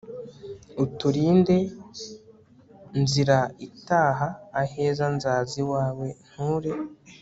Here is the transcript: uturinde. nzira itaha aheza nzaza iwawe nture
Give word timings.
uturinde. 0.83 1.57
nzira 3.01 3.37
itaha 3.67 4.27
aheza 4.61 5.05
nzaza 5.15 5.53
iwawe 5.63 6.07
nture 6.27 6.71